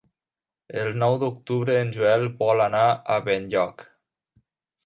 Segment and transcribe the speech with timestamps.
[0.83, 2.83] El nou d'octubre en Joel vol anar
[3.17, 3.89] a Benlloc.